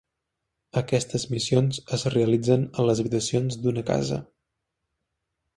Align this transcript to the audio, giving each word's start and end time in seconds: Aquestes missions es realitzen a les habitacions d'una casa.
Aquestes 0.79 1.25
missions 1.33 1.79
es 1.99 2.07
realitzen 2.15 2.65
a 2.85 2.89
les 2.89 3.05
habitacions 3.05 3.63
d'una 3.67 3.87
casa. 3.95 4.21